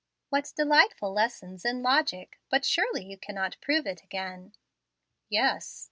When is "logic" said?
1.83-2.39